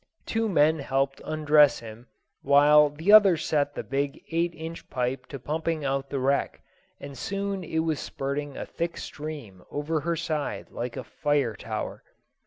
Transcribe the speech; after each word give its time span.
Two 0.25 0.49
men 0.49 0.79
helped 0.79 1.21
undress 1.23 1.79
him, 1.79 2.07
while 2.41 2.89
the 2.89 3.11
others 3.13 3.45
set 3.45 3.75
the 3.75 3.83
big 3.83 4.19
eight 4.31 4.51
inch 4.55 4.89
pipe 4.89 5.27
to 5.27 5.37
pumping 5.37 5.85
out 5.85 6.09
the 6.09 6.17
wreck, 6.17 6.61
and 6.99 7.15
soon 7.15 7.63
it 7.63 7.83
was 7.85 7.99
spurting 7.99 8.57
a 8.57 8.65
thick 8.65 8.97
stream 8.97 9.61
over 9.69 9.99
her 9.99 10.15
side 10.15 10.71
like 10.71 10.97
a 10.97 11.03
fire 11.03 11.53
tower. 11.55 12.01